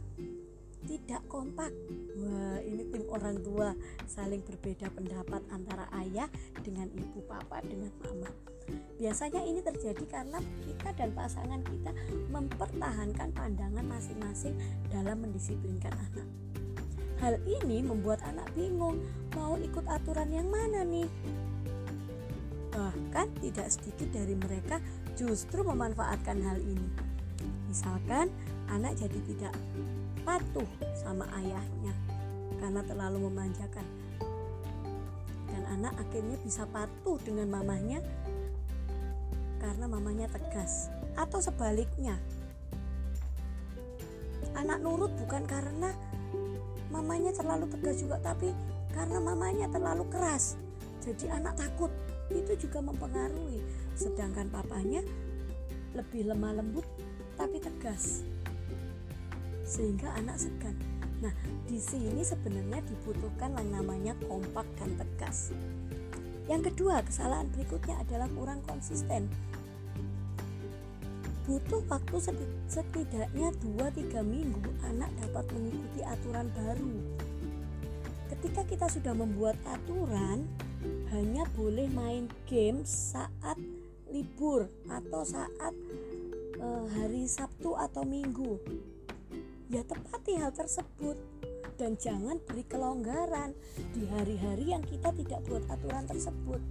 tidak 0.83 1.23
kompak. 1.31 1.71
Wah, 2.19 2.59
ini 2.59 2.83
tim 2.91 3.07
orang 3.07 3.39
tua 3.39 3.71
saling 4.05 4.43
berbeda 4.43 4.91
pendapat 4.91 5.41
antara 5.49 5.87
ayah 6.03 6.27
dengan 6.59 6.91
ibu, 6.91 7.23
papa 7.23 7.63
dengan 7.63 7.89
mama. 8.03 8.29
Biasanya 8.99 9.43
ini 9.43 9.59
terjadi 9.59 10.03
karena 10.07 10.39
kita 10.63 10.89
dan 10.95 11.11
pasangan 11.11 11.63
kita 11.63 11.91
mempertahankan 12.31 13.31
pandangan 13.35 13.85
masing-masing 13.87 14.55
dalam 14.91 15.19
mendisiplinkan 15.19 15.91
anak. 15.91 16.27
Hal 17.19 17.39
ini 17.47 17.79
membuat 17.79 18.19
anak 18.27 18.51
bingung 18.51 18.99
mau 19.35 19.55
ikut 19.55 19.87
aturan 19.87 20.27
yang 20.31 20.47
mana 20.51 20.83
nih. 20.83 21.07
Bahkan 22.75 23.27
tidak 23.39 23.67
sedikit 23.71 24.11
dari 24.11 24.35
mereka 24.35 24.83
justru 25.15 25.63
memanfaatkan 25.63 26.43
hal 26.43 26.59
ini. 26.59 26.89
Misalkan 27.71 28.27
anak 28.73 28.97
jadi 28.97 29.19
tidak 29.29 29.53
patuh 30.25 30.65
sama 30.97 31.29
ayahnya 31.37 31.93
karena 32.57 32.81
terlalu 32.81 33.29
memanjakan. 33.29 33.85
Dan 35.53 35.63
anak 35.69 35.93
akhirnya 36.01 36.37
bisa 36.41 36.65
patuh 36.65 37.21
dengan 37.21 37.53
mamanya 37.53 38.01
karena 39.61 39.85
mamanya 39.85 40.25
tegas 40.33 40.89
atau 41.13 41.37
sebaliknya. 41.37 42.17
Anak 44.57 44.81
nurut 44.81 45.13
bukan 45.21 45.45
karena 45.45 45.93
mamanya 46.89 47.29
terlalu 47.29 47.69
tegas 47.77 48.01
juga 48.01 48.17
tapi 48.25 48.49
karena 48.97 49.21
mamanya 49.21 49.69
terlalu 49.69 50.09
keras. 50.09 50.57
Jadi 51.05 51.29
anak 51.29 51.61
takut. 51.61 51.93
Itu 52.33 52.57
juga 52.57 52.81
mempengaruhi. 52.81 53.61
Sedangkan 53.93 54.49
papanya 54.49 55.05
lebih 55.93 56.25
lemah 56.33 56.57
lembut 56.57 56.87
tapi 57.37 57.61
tegas 57.61 58.25
sehingga 59.63 60.11
anak 60.19 60.39
segan. 60.39 60.75
Nah, 61.23 61.31
di 61.63 61.79
sini 61.79 62.19
sebenarnya 62.19 62.83
dibutuhkan 62.83 63.55
yang 63.55 63.69
namanya 63.79 64.13
kompak 64.27 64.67
dan 64.75 64.95
tegas. 64.99 65.55
Yang 66.51 66.71
kedua, 66.75 66.99
kesalahan 67.07 67.47
berikutnya 67.55 67.95
adalah 68.03 68.27
kurang 68.35 68.59
konsisten. 68.67 69.31
Butuh 71.43 71.83
waktu 71.91 72.17
setidaknya 72.71 73.51
2-3 73.59 74.23
minggu 74.23 74.67
anak 74.83 75.11
dapat 75.19 75.43
mengikuti 75.51 75.99
aturan 76.03 76.47
baru. 76.55 76.95
Ketika 78.31 78.61
kita 78.67 78.87
sudah 78.91 79.15
membuat 79.15 79.55
aturan, 79.67 80.47
hanya 81.15 81.47
boleh 81.55 81.87
main 81.91 82.27
game 82.47 82.83
saat 82.83 83.55
libur 84.11 84.67
atau 84.91 85.23
saat 85.23 85.71
e, 86.59 86.67
hari 86.95 87.23
Sabtu 87.27 87.75
atau 87.75 88.03
Minggu 88.03 88.59
ya 89.73 89.81
tepati 89.81 90.37
hal 90.37 90.53
tersebut 90.53 91.17
dan 91.81 91.97
jangan 91.97 92.37
beri 92.45 92.61
kelonggaran 92.69 93.57
di 93.97 94.05
hari-hari 94.05 94.69
yang 94.69 94.85
kita 94.85 95.09
tidak 95.17 95.41
buat 95.49 95.65
aturan 95.65 96.05
tersebut. 96.05 96.61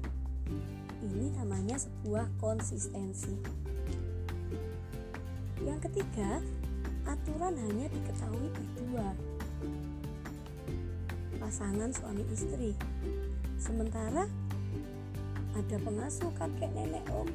Ini 1.02 1.34
namanya 1.34 1.82
sebuah 1.82 2.30
konsistensi. 2.38 3.34
Yang 5.66 5.90
ketiga, 5.90 6.38
aturan 7.02 7.58
hanya 7.58 7.90
diketahui 7.90 8.46
berdua. 8.54 9.10
Pasangan 11.42 11.90
suami 11.90 12.22
istri. 12.30 12.78
Sementara 13.58 14.30
ada 15.58 15.76
pengasuh 15.82 16.30
kakek 16.38 16.70
nenek 16.70 17.02
om 17.10 17.26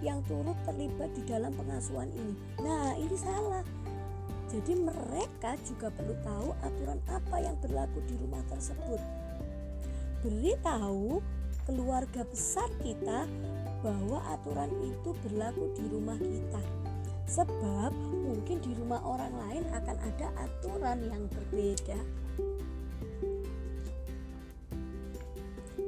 yang 0.00 0.24
turut 0.24 0.56
terlibat 0.64 1.12
di 1.12 1.22
dalam 1.28 1.52
pengasuhan 1.52 2.08
ini. 2.08 2.34
Nah, 2.58 2.96
ini 2.96 3.14
salah 3.14 3.62
jadi 4.52 4.76
mereka 4.76 5.56
juga 5.64 5.88
perlu 5.88 6.12
tahu 6.20 6.52
aturan 6.60 7.00
apa 7.08 7.36
yang 7.40 7.56
berlaku 7.64 8.04
di 8.04 8.20
rumah 8.20 8.44
tersebut. 8.52 9.00
Beritahu 10.20 11.24
keluarga 11.64 12.20
besar 12.28 12.68
kita 12.84 13.24
bahwa 13.80 14.20
aturan 14.28 14.68
itu 14.84 15.16
berlaku 15.24 15.72
di 15.72 15.84
rumah 15.88 16.20
kita. 16.20 16.62
Sebab 17.32 17.96
mungkin 17.96 18.60
di 18.60 18.76
rumah 18.76 19.00
orang 19.00 19.32
lain 19.32 19.64
akan 19.72 19.96
ada 20.04 20.28
aturan 20.36 20.98
yang 21.08 21.24
berbeda. 21.32 22.00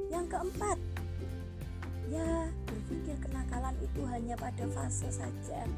Yang 0.09 0.25
keempat, 0.25 0.77
ya 2.09 2.49
berpikir 2.65 3.15
kenakalan 3.21 3.75
itu 3.77 4.01
hanya 4.09 4.33
pada 4.33 4.65
fase 4.73 5.05
saja, 5.13 5.69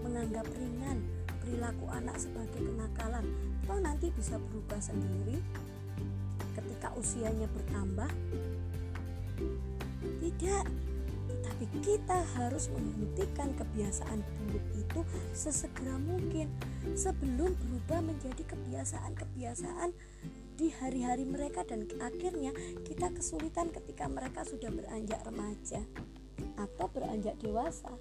menganggap 0.00 0.48
ringan 0.56 1.04
perilaku 1.46 1.86
anak 1.94 2.18
sebagai 2.18 2.58
kenakalan. 2.58 3.22
Atau 3.62 3.78
nanti 3.78 4.10
bisa 4.10 4.34
berubah 4.50 4.82
sendiri 4.82 5.38
ketika 6.58 6.90
usianya 6.98 7.46
bertambah. 7.54 8.10
Tidak. 10.18 10.66
Tetapi 11.26 11.66
kita 11.82 12.18
harus 12.38 12.66
menghentikan 12.74 13.54
kebiasaan 13.54 14.22
buruk 14.22 14.66
itu 14.74 15.00
sesegera 15.30 15.94
mungkin 16.02 16.50
sebelum 16.98 17.54
berubah 17.54 18.02
menjadi 18.02 18.42
kebiasaan-kebiasaan 18.46 19.90
di 20.56 20.72
hari-hari 20.72 21.28
mereka 21.28 21.66
dan 21.68 21.84
akhirnya 22.00 22.54
kita 22.86 23.12
kesulitan 23.12 23.68
ketika 23.74 24.08
mereka 24.08 24.46
sudah 24.46 24.72
beranjak 24.72 25.20
remaja 25.26 25.82
atau 26.56 26.86
beranjak 26.94 27.36
dewasa. 27.42 27.92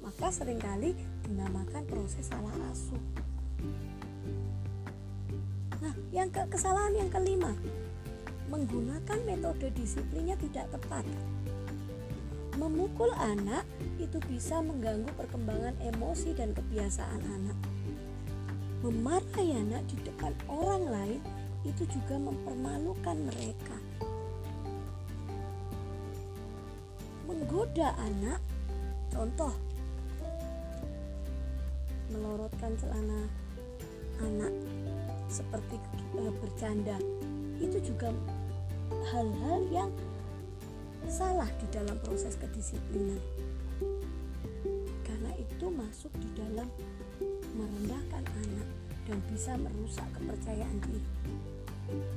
Maka 0.00 0.30
sering 0.30 0.62
kali 0.62 0.94
dinamakan 1.26 1.82
proses 1.90 2.30
salah 2.30 2.54
asuh. 2.70 3.02
Nah, 5.82 5.94
yang 6.14 6.32
ke 6.32 6.40
kesalahan 6.48 6.94
yang 6.96 7.10
kelima, 7.12 7.52
menggunakan 8.48 9.18
metode 9.26 9.68
disiplinnya 9.74 10.38
tidak 10.38 10.70
tepat. 10.72 11.04
Memukul 12.56 13.12
anak 13.20 13.68
itu 14.00 14.16
bisa 14.24 14.64
mengganggu 14.64 15.12
perkembangan 15.12 15.76
emosi 15.84 16.32
dan 16.32 16.56
kebiasaan 16.56 17.20
anak. 17.20 17.58
Memarahi 18.80 19.60
anak 19.60 19.84
di 19.92 19.96
depan 20.08 20.32
orang 20.48 20.84
lain 20.88 21.20
itu 21.68 21.84
juga 21.90 22.16
mempermalukan 22.16 23.18
mereka. 23.28 23.76
Menggoda 27.28 27.92
anak, 27.98 28.40
contoh 29.12 29.65
melorotkan 32.10 32.72
celana 32.78 33.26
anak 34.22 34.52
seperti 35.26 35.76
e, 36.16 36.22
bercanda. 36.40 36.96
Itu 37.58 37.80
juga 37.82 38.12
hal-hal 39.12 39.60
yang 39.72 39.90
salah 41.10 41.48
di 41.60 41.66
dalam 41.72 41.96
proses 42.02 42.38
kedisiplinan. 42.38 43.20
Karena 45.02 45.32
itu 45.38 45.66
masuk 45.70 46.12
di 46.18 46.28
dalam 46.36 46.68
merendahkan 47.56 48.24
anak 48.24 48.68
dan 49.06 49.18
bisa 49.30 49.54
merusak 49.56 50.06
kepercayaan 50.16 50.78
diri. 50.86 51.04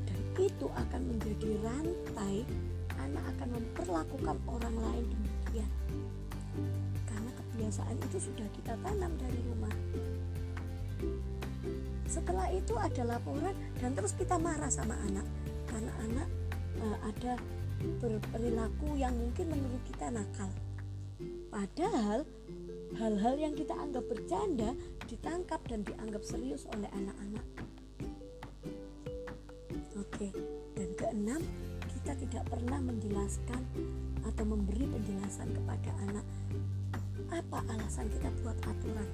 Dan 0.09 0.21
itu 0.41 0.65
akan 0.65 1.01
menjadi 1.13 1.49
rantai 1.61 2.47
anak 2.99 3.23
akan 3.37 3.49
memperlakukan 3.55 4.37
orang 4.49 4.75
lain 4.75 5.05
demikian. 5.07 5.71
Kebiasaan 7.59 7.99
itu 7.99 8.31
sudah 8.31 8.47
kita 8.55 8.71
tanam 8.79 9.11
dari 9.19 9.35
rumah 9.51 9.58
setelah 12.09 12.49
itu 12.49 12.73
ada 12.73 13.05
laporan 13.05 13.53
dan 13.77 13.93
terus 13.93 14.17
kita 14.17 14.35
marah 14.41 14.73
sama 14.73 14.97
anak. 15.05 15.23
Karena 15.69 15.93
anak 16.09 16.27
uh, 16.81 16.97
ada 17.05 17.37
berperilaku 18.01 18.97
yang 18.97 19.13
mungkin 19.13 19.53
menurut 19.53 19.81
kita 19.85 20.09
nakal. 20.09 20.49
Padahal 21.53 22.25
hal-hal 22.97 23.35
yang 23.37 23.53
kita 23.53 23.77
anggap 23.77 24.03
bercanda 24.09 24.73
ditangkap 25.05 25.61
dan 25.69 25.85
dianggap 25.85 26.25
serius 26.25 26.65
oleh 26.73 26.89
anak-anak. 26.91 27.45
Oke 29.95 30.33
dan 30.73 30.89
keenam 30.95 31.41
kita 31.91 32.15
tidak 32.25 32.43
pernah 32.49 32.79
menjelaskan 32.81 33.61
atau 34.25 34.43
memberi 34.47 34.87
penjelasan 34.87 35.51
kepada 35.51 35.91
anak 36.07 36.25
apa 37.29 37.61
alasan 37.69 38.09
kita 38.09 38.29
buat 38.41 38.57
aturan? 38.65 39.09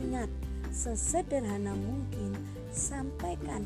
Ingat, 0.00 0.30
sesederhana 0.74 1.70
mungkin 1.78 2.34
sampaikan 2.74 3.62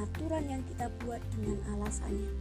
aturan 0.00 0.48
yang 0.48 0.62
kita 0.72 0.88
buat 1.04 1.20
dengan 1.36 1.60
alasannya. 1.76 2.32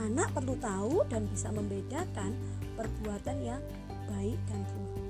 Anak 0.00 0.32
perlu 0.32 0.56
tahu 0.56 1.04
dan 1.12 1.28
bisa 1.28 1.52
membedakan 1.52 2.32
perbuatan 2.72 3.36
yang 3.44 3.60
baik 4.08 4.40
dan 4.48 4.60
buruk. 4.72 5.04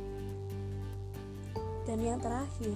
Dan 1.86 1.98
yang 2.02 2.18
terakhir, 2.18 2.74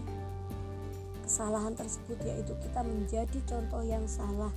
kesalahan 1.27 1.75
tersebut 1.75 2.23
yaitu 2.23 2.55
kita 2.63 2.87
menjadi 2.87 3.39
contoh 3.43 3.83
yang 3.83 4.07
salah. 4.07 4.55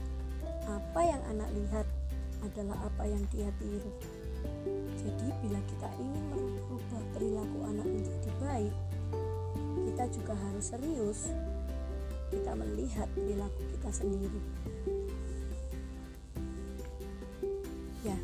Apa 0.70 1.02
yang 1.10 1.22
anak 1.34 1.50
lihat 1.58 1.90
adalah 2.46 2.78
apa 2.86 3.10
yang 3.10 3.26
dia 3.34 3.50
tiru. 3.58 3.90
Jadi 4.94 5.28
bila 5.42 5.58
kita 5.66 5.90
ingin 5.98 6.24
merubah 6.30 7.02
perilaku 7.18 7.58
anak 7.66 7.88
menjadi 7.90 8.30
baik, 8.38 8.76
kita 10.00 10.16
juga 10.16 10.32
harus 10.32 10.64
serius 10.64 11.28
kita 12.32 12.56
melihat 12.56 13.04
perilaku 13.12 13.60
kita 13.76 13.92
sendiri. 13.92 14.40
Ya, 18.08 18.16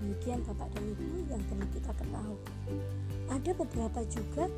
demikian 0.00 0.40
Bapak 0.48 0.72
dan 0.72 0.96
Ibu 0.96 1.28
yang 1.28 1.44
perlu 1.52 1.66
kita 1.76 1.92
ketahui. 1.92 2.40
Ada 3.28 3.52
beberapa 3.52 4.00
juga 4.08 4.48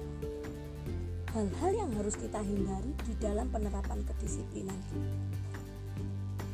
hal-hal 1.34 1.72
yang 1.74 1.90
harus 1.98 2.14
kita 2.14 2.46
hindari 2.46 2.94
di 3.02 3.18
dalam 3.18 3.50
penerapan 3.50 3.98
kedisiplinan. 4.06 4.78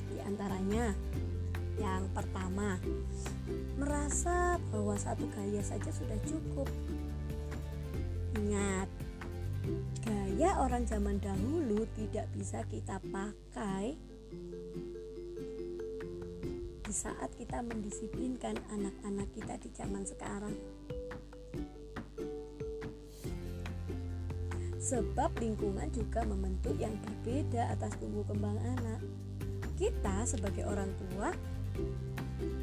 Di 0.09 0.25
antaranya, 0.25 0.97
yang 1.77 2.09
pertama, 2.17 2.81
merasa 3.77 4.57
bahwa 4.73 4.97
satu 4.97 5.29
gaya 5.37 5.61
saja 5.61 5.93
sudah 5.93 6.17
cukup. 6.25 6.73
Ingat, 8.41 9.04
orang 10.65 10.89
zaman 10.89 11.21
dahulu 11.21 11.85
tidak 11.93 12.25
bisa 12.33 12.65
kita 12.73 12.97
pakai 13.13 14.01
di 16.81 16.95
saat 16.95 17.29
kita 17.37 17.61
mendisiplinkan 17.61 18.57
anak-anak 18.73 19.29
kita 19.37 19.61
di 19.61 19.69
zaman 19.77 20.09
sekarang. 20.09 20.57
Sebab 24.81 25.37
lingkungan 25.37 25.93
juga 25.93 26.25
membentuk 26.25 26.81
yang 26.81 26.97
berbeda 26.97 27.69
atas 27.69 27.93
tumbuh 28.01 28.25
kembang 28.25 28.57
anak. 28.65 29.05
Kita 29.77 30.25
sebagai 30.25 30.65
orang 30.65 30.89
tua 30.97 31.29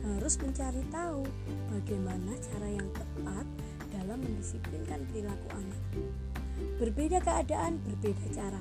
harus 0.10 0.42
mencari 0.42 0.82
tahu 0.90 1.22
bagaimana 1.70 2.34
cara 2.50 2.66
yang 2.66 2.90
tepat 2.98 3.46
dalam 3.94 4.18
mendisiplinkan 4.26 5.06
perilaku 5.14 5.48
anak. 5.54 5.82
Berbeda 6.82 7.22
keadaan, 7.22 7.78
berbeda 7.86 8.26
cara. 8.34 8.58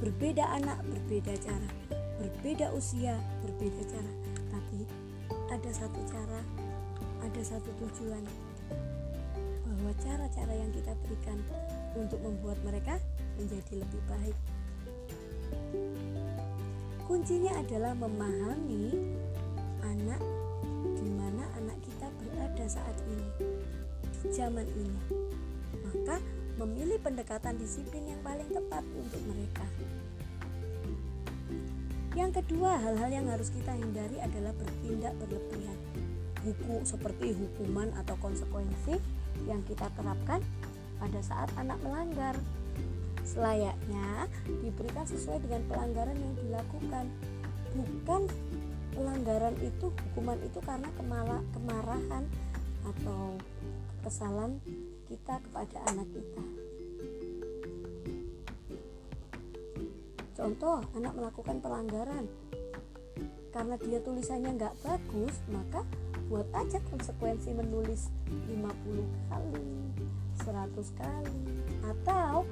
Berbeda 0.00 0.40
anak, 0.56 0.80
berbeda 0.88 1.36
cara. 1.36 1.68
Berbeda 2.16 2.72
usia, 2.72 3.20
berbeda 3.44 3.84
cara. 3.92 4.12
Tapi 4.48 4.88
ada 5.52 5.70
satu 5.76 6.00
cara, 6.08 6.40
ada 7.20 7.42
satu 7.44 7.68
tujuan 7.76 8.24
bahwa 9.68 9.92
cara-cara 10.00 10.48
yang 10.56 10.72
kita 10.72 10.96
berikan 11.04 11.44
untuk 11.92 12.16
membuat 12.24 12.56
mereka 12.64 12.96
menjadi 13.36 13.84
lebih 13.84 14.00
baik. 14.08 14.36
Kuncinya 17.04 17.52
adalah 17.52 17.92
memahami 17.92 18.96
anak 19.84 20.24
di 20.96 21.08
mana 21.12 21.44
anak 21.60 21.76
kita 21.84 22.08
berada 22.16 22.64
saat 22.64 22.96
ini 23.12 23.28
di 24.24 24.28
zaman 24.32 24.64
ini. 24.72 25.17
Pendekatan 27.28 27.60
disiplin 27.60 28.08
yang 28.08 28.24
paling 28.24 28.48
tepat 28.48 28.80
untuk 28.96 29.20
mereka. 29.28 29.60
Yang 32.16 32.40
kedua, 32.40 32.80
hal-hal 32.80 33.10
yang 33.12 33.28
harus 33.28 33.52
kita 33.52 33.68
hindari 33.76 34.16
adalah 34.16 34.56
bertindak 34.56 35.12
berlebihan. 35.20 35.76
Hukum 36.40 36.88
seperti 36.88 37.36
hukuman 37.36 37.92
atau 38.00 38.16
konsekuensi 38.24 38.96
yang 39.44 39.60
kita 39.68 39.92
terapkan 39.92 40.40
pada 40.96 41.20
saat 41.20 41.52
anak 41.60 41.76
melanggar. 41.84 42.32
Selayaknya 43.28 44.24
diberikan 44.64 45.04
sesuai 45.04 45.44
dengan 45.44 45.68
pelanggaran 45.68 46.16
yang 46.16 46.32
dilakukan, 46.32 47.12
bukan 47.76 48.24
pelanggaran 48.96 49.52
itu 49.60 49.92
hukuman 49.92 50.40
itu 50.48 50.64
karena 50.64 50.88
kemala, 50.96 51.44
kemarahan 51.52 52.24
atau 52.88 53.36
kesalahan 54.00 54.56
kita 55.12 55.44
kepada 55.44 55.76
anak 55.92 56.08
kita. 56.08 56.67
Contoh, 60.38 60.78
anak 60.94 61.18
melakukan 61.18 61.58
pelanggaran. 61.58 62.30
Karena 63.50 63.74
dia 63.82 63.98
tulisannya 63.98 64.54
nggak 64.54 64.74
bagus, 64.86 65.34
maka 65.50 65.82
buat 66.30 66.46
aja 66.54 66.78
konsekuensi 66.94 67.58
menulis 67.58 68.06
50 68.46 68.62
kali, 69.26 69.66
100 70.46 70.94
kali, 70.94 71.42
atau 71.82 72.46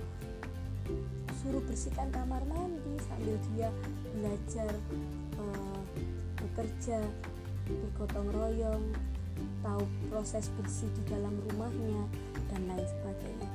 suruh 1.39 1.63
bersihkan 1.63 2.11
kamar 2.11 2.43
mandi 2.51 2.99
sambil 3.07 3.39
dia 3.55 3.71
belajar 4.19 4.73
uh, 5.39 5.83
bekerja 6.43 6.99
bergotong 7.71 8.35
royong 8.35 8.85
tahu 9.63 9.87
proses 10.11 10.51
bersih 10.59 10.91
di 10.91 11.03
dalam 11.07 11.39
rumahnya 11.47 12.03
dan 12.51 12.67
lain 12.67 12.83
sebagainya. 12.83 13.51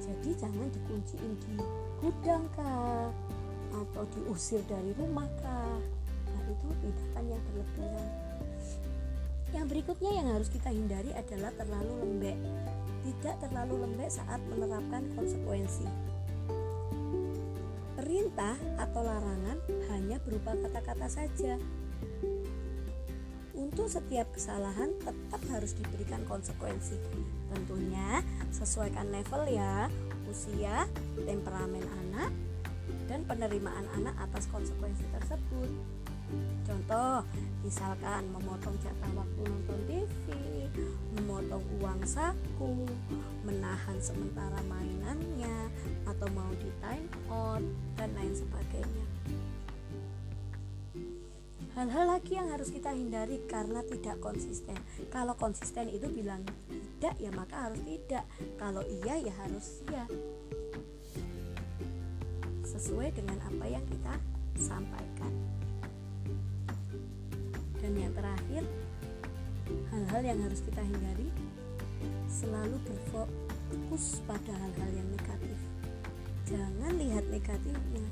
Jadi 0.00 0.30
jangan 0.32 0.68
dikunciin 0.72 1.32
di 1.44 1.60
gudang 1.98 2.46
kah? 2.54 3.10
Atau 3.74 4.04
diusir 4.14 4.62
dari 4.66 4.94
rumah 4.96 5.26
kah? 5.42 5.78
Nah 6.30 6.42
itu 6.46 6.68
tindakan 6.82 7.24
yang 7.26 7.42
berlebihan. 7.50 8.08
Yang 9.48 9.66
berikutnya 9.72 10.10
yang 10.12 10.28
harus 10.36 10.48
kita 10.52 10.68
hindari 10.68 11.10
adalah 11.16 11.50
terlalu 11.56 11.92
lembek. 12.04 12.38
Tidak 13.08 13.34
terlalu 13.40 13.74
lembek 13.88 14.10
saat 14.12 14.40
menerapkan 14.52 15.02
konsekuensi. 15.16 15.88
Perintah 17.96 18.56
atau 18.76 19.00
larangan 19.02 19.58
hanya 19.90 20.20
berupa 20.20 20.52
kata-kata 20.52 21.08
saja. 21.08 21.56
Untuk 23.58 23.90
setiap 23.90 24.30
kesalahan 24.36 24.94
tetap 25.02 25.40
harus 25.50 25.74
diberikan 25.74 26.22
konsekuensi. 26.28 26.94
Tentunya 27.50 28.22
sesuaikan 28.54 29.10
level 29.10 29.48
ya, 29.50 29.88
usia, 30.28 30.84
temperamen 31.24 31.84
anak, 32.06 32.30
dan 33.08 33.24
penerimaan 33.24 33.88
anak 33.96 34.14
atas 34.20 34.46
konsekuensi 34.52 35.04
tersebut. 35.16 35.70
Contoh, 36.68 37.24
misalkan 37.64 38.28
memotong 38.28 38.76
jatah 38.84 39.12
waktu 39.16 39.40
nonton 39.48 39.80
TV, 39.88 40.26
memotong 41.16 41.64
uang 41.80 42.04
saku, 42.04 42.84
menahan 43.48 43.96
sementara 43.96 44.60
mainannya, 44.68 45.72
atau 46.04 46.28
mau 46.36 46.52
di 46.60 46.68
time 46.84 47.08
out, 47.32 47.64
dan 47.96 48.12
lain 48.12 48.36
sebagainya. 48.36 49.06
Hal-hal 51.78 52.10
lagi 52.10 52.34
yang 52.34 52.50
harus 52.50 52.74
kita 52.74 52.90
hindari 52.90 53.38
karena 53.46 53.86
tidak 53.86 54.18
konsisten. 54.18 54.74
Kalau 55.14 55.38
konsisten 55.38 55.86
itu 55.86 56.10
bilang 56.10 56.42
tidak 56.98 57.14
ya 57.22 57.30
maka 57.30 57.70
harus 57.70 57.78
tidak. 57.86 58.26
Kalau 58.58 58.82
iya 58.82 59.14
ya 59.22 59.34
harus 59.38 59.86
iya. 59.86 60.04
Sesuai 62.66 63.14
dengan 63.14 63.38
apa 63.38 63.64
yang 63.70 63.86
kita 63.86 64.18
sampaikan. 64.58 65.30
Dan 67.78 67.94
yang 67.94 68.10
terakhir, 68.10 68.66
hal-hal 69.94 70.22
yang 70.26 70.42
harus 70.42 70.58
kita 70.58 70.82
hindari 70.82 71.30
selalu 72.26 72.74
berfokus 72.82 74.18
pada 74.26 74.50
hal-hal 74.50 74.90
yang 74.90 75.08
negatif. 75.14 75.58
Jangan 76.50 76.98
lihat 76.98 77.24
negatifnya, 77.30 78.06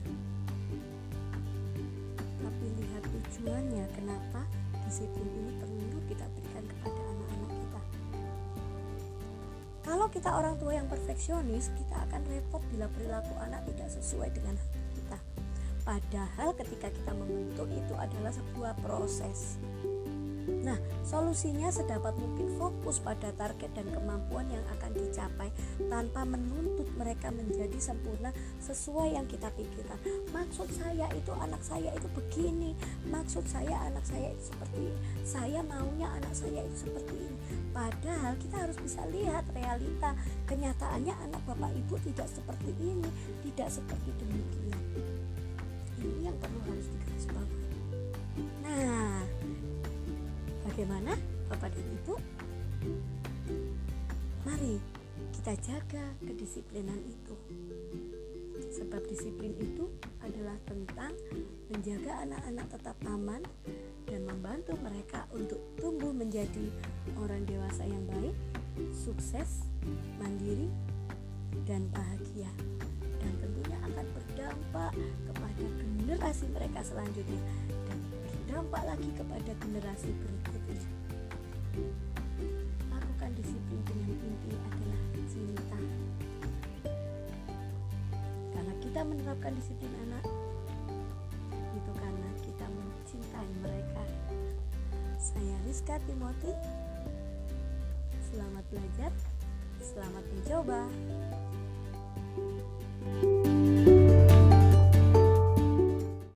tujuannya 3.47 3.87
kenapa 3.95 4.43
disiplin 4.87 5.23
ini 5.23 5.53
perlu 5.61 5.86
kalau 9.87 10.11
kita 10.11 10.35
orang 10.35 10.59
tua 10.59 10.75
yang 10.75 10.91
perfeksionis 10.91 11.71
kita 11.79 11.97
akan 12.11 12.27
repot 12.27 12.61
bila 12.75 12.91
perilaku 12.91 13.33
anak 13.39 13.63
tidak 13.71 13.89
sesuai 13.95 14.35
dengan 14.35 14.59
kita 14.99 15.19
padahal 15.87 16.51
ketika 16.59 16.91
kita 16.91 17.13
membentuk 17.15 17.71
itu 17.71 17.95
adalah 17.95 18.35
sebuah 18.35 18.75
proses 18.83 19.63
Nah, 20.47 20.79
solusinya 21.03 21.71
sedapat 21.75 22.15
mungkin 22.19 22.55
fokus 22.55 23.03
pada 23.03 23.35
target 23.35 23.71
dan 23.75 23.87
kemampuan 23.91 24.47
yang 24.47 24.63
akan 24.79 24.95
dicapai 24.95 25.51
tanpa 25.91 26.23
menuntut 26.23 26.87
mereka 26.95 27.35
menjadi 27.35 27.75
sempurna 27.83 28.31
sesuai 28.63 29.19
yang 29.19 29.27
kita 29.27 29.51
pikirkan. 29.55 29.99
Maksud 30.31 30.71
saya 30.71 31.11
itu 31.15 31.35
anak 31.35 31.63
saya 31.67 31.91
itu 31.95 32.07
begini, 32.15 32.79
maksud 33.11 33.43
saya 33.51 33.75
anak 33.91 34.07
saya 34.07 34.31
itu 34.31 34.55
seperti 34.55 34.79
ini. 34.87 34.99
Saya 35.27 35.61
maunya 35.67 36.09
anak 36.15 36.35
saya 36.35 36.63
itu 36.63 36.77
seperti 36.87 37.15
ini. 37.15 37.26
Padahal 37.77 38.33
kita 38.41 38.57
harus 38.57 38.81
bisa 38.81 39.05
lihat 39.13 39.45
realita 39.53 40.17
kenyataannya 40.49 41.13
anak 41.29 41.45
bapak 41.45 41.77
ibu 41.77 42.01
tidak 42.09 42.25
seperti 42.33 42.73
ini, 42.81 43.11
tidak 43.45 43.69
seperti 43.69 44.17
demikian. 44.17 44.81
Ini 46.01 46.33
yang 46.33 46.37
perlu 46.41 46.61
harus 46.65 46.89
digarisbawahi. 46.89 47.57
Nah, 48.65 49.21
Bagaimana 50.77 51.17
Bapak 51.49 51.73
dan 51.73 51.89
Ibu? 51.89 52.15
Mari 54.45 54.77
kita 55.33 55.57
jaga 55.65 56.05
kedisiplinan 56.21 57.01
itu. 57.07 57.33
sebab 58.77 59.01
disiplin 59.09 59.57
itu 59.57 59.89
adalah 60.27 60.59
tentang 60.67 61.13
menjaga 61.71 62.27
anak-anak 62.27 62.67
tetap 62.75 62.97
aman 63.07 63.43
dan 64.07 64.23
membantu 64.27 64.75
mereka 64.83 65.27
untuk 65.35 65.59
tumbuh 65.79 66.15
menjadi 66.15 66.71
orang 67.19 67.43
dewasa 67.47 67.83
yang 67.87 68.03
baik, 68.11 68.35
sukses, 68.95 69.67
mandiri, 70.19 70.71
dan 71.67 71.87
bahagia. 71.91 72.51
Dan 73.19 73.33
tentunya 73.43 73.79
akan 73.83 74.07
berdampak 74.15 74.93
kepada 75.27 75.65
generasi 75.83 76.47
mereka 76.55 76.81
selanjutnya. 76.87 77.43
Dan 77.91 77.99
berdampak 78.47 78.83
lagi 78.87 79.11
kepada 79.19 79.53
generasi 79.59 80.09
berikutnya. 80.15 80.83
Lakukan 82.95 83.31
disiplin 83.35 83.81
dengan 83.91 84.15
inti 84.15 84.51
adalah 84.55 85.03
cinta. 85.27 85.79
Karena 88.55 88.73
kita 88.79 89.01
menerapkan 89.03 89.53
disiplin 89.59 89.93
anak 90.07 90.16
Rizka 95.87 96.03
Timothy. 96.11 96.51
Selamat 98.19 98.65
belajar 98.75 99.11
selamat 99.79 100.25
mencoba 100.35 100.83